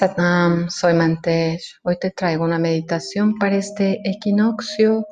[0.00, 1.78] Satnam, soy Mantesh.
[1.82, 5.06] Hoy te traigo una meditación para este equinoccio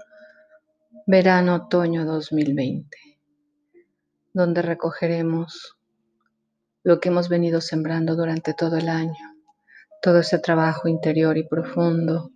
[1.07, 2.89] verano-otoño 2020,
[4.33, 5.77] donde recogeremos
[6.85, 9.37] lo que hemos venido sembrando durante todo el año,
[10.01, 12.31] todo ese trabajo interior y profundo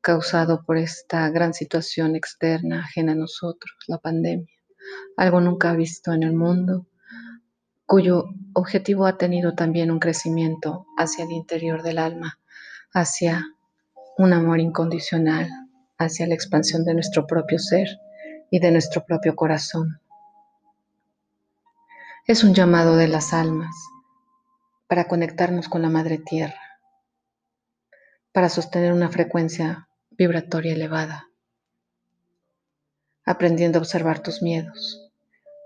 [0.00, 4.54] causado por esta gran situación externa ajena a nosotros, la pandemia,
[5.16, 6.86] algo nunca visto en el mundo
[7.88, 12.38] cuyo objetivo ha tenido también un crecimiento hacia el interior del alma,
[12.92, 13.46] hacia
[14.18, 15.48] un amor incondicional,
[15.96, 17.88] hacia la expansión de nuestro propio ser
[18.50, 20.02] y de nuestro propio corazón.
[22.26, 23.74] Es un llamado de las almas
[24.86, 26.60] para conectarnos con la Madre Tierra,
[28.32, 31.30] para sostener una frecuencia vibratoria elevada,
[33.24, 35.10] aprendiendo a observar tus miedos,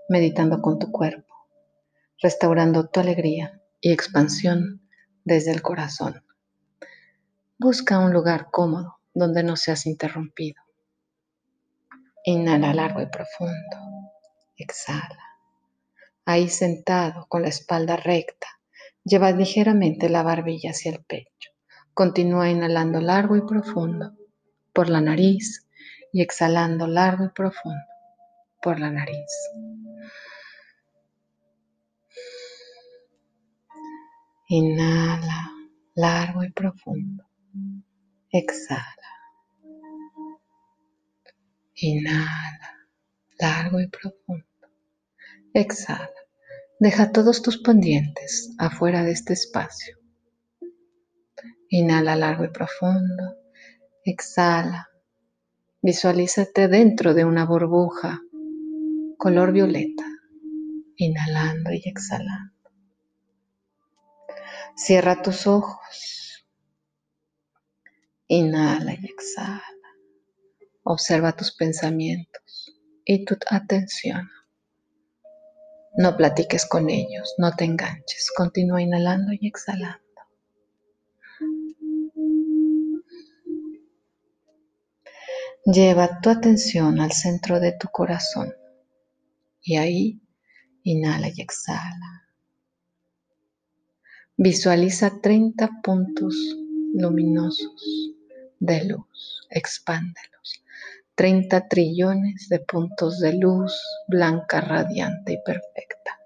[0.07, 1.32] meditando con tu cuerpo
[2.23, 4.81] restaurando tu alegría y expansión
[5.25, 6.25] desde el corazón.
[7.59, 10.63] Busca un lugar cómodo donde no seas interrumpido.
[12.23, 13.77] Inhala largo y profundo.
[14.55, 15.19] Exhala.
[16.25, 18.47] Ahí sentado con la espalda recta,
[19.03, 21.51] lleva ligeramente la barbilla hacia el pecho.
[21.93, 24.13] Continúa inhalando largo y profundo
[24.71, 25.67] por la nariz
[26.13, 27.83] y exhalando largo y profundo
[28.61, 29.27] por la nariz.
[34.49, 35.51] Inhala
[35.95, 37.23] largo y profundo.
[38.29, 39.09] Exhala.
[41.75, 42.87] Inhala
[43.39, 44.45] largo y profundo.
[45.53, 46.09] Exhala.
[46.79, 49.97] Deja todos tus pendientes afuera de este espacio.
[51.69, 53.37] Inhala largo y profundo.
[54.03, 54.89] Exhala.
[55.81, 58.21] Visualízate dentro de una burbuja
[59.17, 60.05] color violeta,
[60.97, 62.52] inhalando y exhalando.
[64.75, 66.45] Cierra tus ojos.
[68.27, 69.63] Inhala y exhala.
[70.83, 72.73] Observa tus pensamientos
[73.05, 74.29] y tu atención.
[75.95, 78.31] No platiques con ellos, no te enganches.
[78.35, 79.99] Continúa inhalando y exhalando.
[85.65, 88.53] Lleva tu atención al centro de tu corazón
[89.61, 90.21] y ahí
[90.81, 92.22] inhala y exhala.
[94.37, 96.35] Visualiza 30 puntos
[96.91, 98.15] luminosos
[98.59, 100.63] de luz, expándelos.
[101.13, 106.19] 30 trillones de puntos de luz blanca, radiante y perfecta.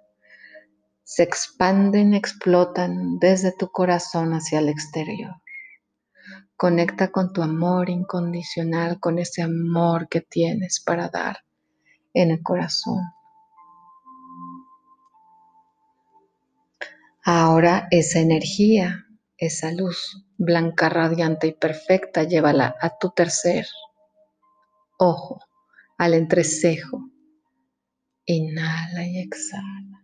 [1.03, 5.41] Se expanden, explotan desde tu corazón hacia el exterior.
[6.55, 11.39] Conecta con tu amor incondicional, con ese amor que tienes para dar
[12.13, 13.01] en el corazón.
[17.29, 19.05] Ahora esa energía,
[19.37, 23.67] esa luz blanca, radiante y perfecta, llévala a tu tercer
[24.97, 25.41] ojo,
[25.97, 27.11] al entrecejo.
[28.25, 30.03] Inhala y exhala.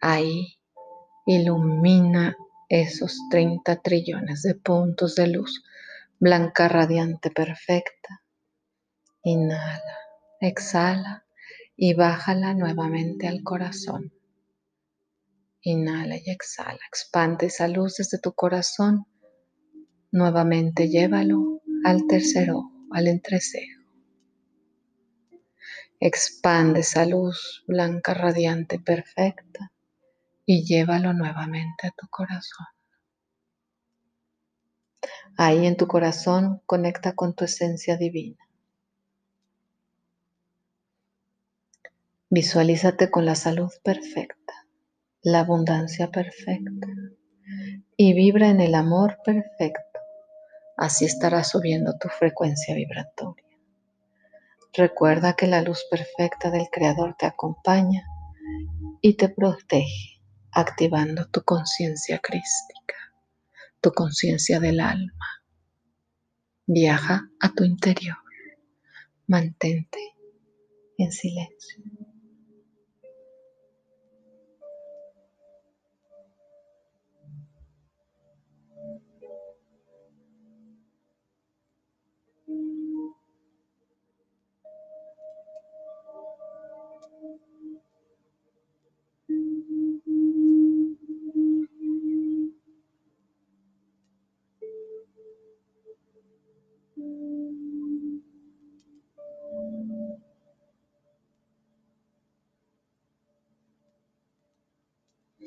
[0.00, 0.60] Ahí
[1.26, 2.36] ilumina
[2.68, 5.64] esos 30 trillones de puntos de luz
[6.20, 8.22] blanca, radiante, perfecta.
[9.24, 9.98] Inhala,
[10.40, 11.26] exhala
[11.76, 14.12] y bájala nuevamente al corazón.
[15.62, 16.78] Inhala y exhala.
[16.86, 19.06] Expande esa luz desde tu corazón.
[20.12, 23.82] Nuevamente llévalo al tercer ojo, al entrecejo.
[26.00, 29.72] Expande esa luz blanca, radiante, perfecta
[30.46, 32.66] y llévalo nuevamente a tu corazón.
[35.36, 38.48] Ahí en tu corazón conecta con tu esencia divina.
[42.30, 44.57] Visualízate con la salud perfecta
[45.22, 46.88] la abundancia perfecta
[47.96, 50.00] y vibra en el amor perfecto.
[50.76, 53.44] Así estará subiendo tu frecuencia vibratoria.
[54.72, 58.06] Recuerda que la luz perfecta del Creador te acompaña
[59.00, 60.20] y te protege,
[60.52, 62.94] activando tu conciencia crística,
[63.80, 65.42] tu conciencia del alma.
[66.66, 68.18] Viaja a tu interior.
[69.26, 69.98] Mantente
[70.96, 72.07] en silencio.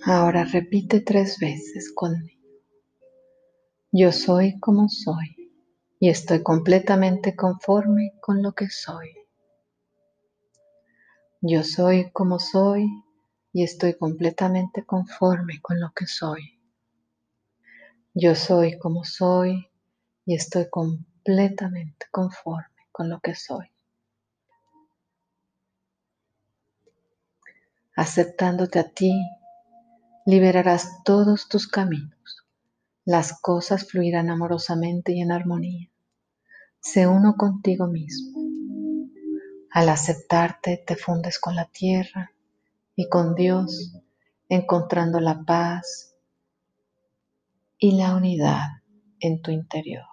[0.04, 2.42] Ahora repite tres veces conmigo.
[3.92, 5.54] Yo soy como soy
[6.00, 9.10] y estoy completamente conforme con lo que soy.
[11.40, 12.88] Yo soy como soy
[13.54, 16.60] y estoy completamente conforme con lo que soy.
[18.16, 19.70] Yo soy como soy
[20.26, 23.68] y estoy completamente conforme con lo que soy.
[27.96, 29.14] Aceptándote a ti,
[30.26, 32.46] liberarás todos tus caminos.
[33.06, 35.90] Las cosas fluirán amorosamente y en armonía.
[36.80, 38.40] Sé uno contigo mismo.
[39.72, 42.32] Al aceptarte, te fundes con la tierra
[42.96, 43.98] y con Dios,
[44.50, 46.16] encontrando la paz
[47.78, 48.68] y la unidad
[49.20, 50.06] en tu interior.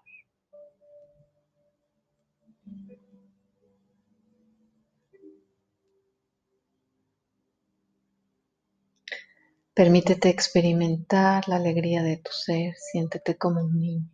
[9.79, 14.11] Permítete experimentar la alegría de tu ser, siéntete como un niño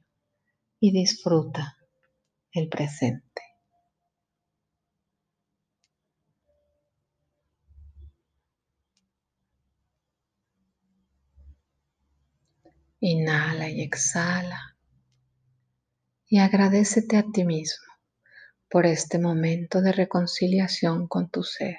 [0.78, 1.78] y disfruta
[2.52, 3.40] el presente.
[13.00, 14.76] Inhala y exhala
[16.26, 17.86] y agradecete a ti mismo
[18.68, 21.78] por este momento de reconciliación con tu ser,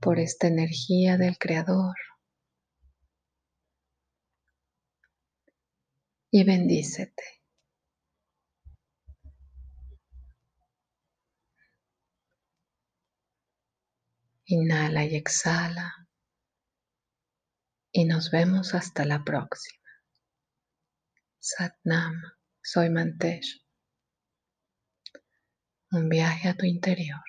[0.00, 1.94] por esta energía del Creador
[6.30, 7.22] y bendícete.
[14.46, 16.08] Inhala y exhala.
[17.92, 19.78] Y nos vemos hasta la próxima.
[21.38, 22.14] Satnam,
[22.62, 23.64] soy Mantesh.
[25.90, 27.27] Un viaje a tu interior.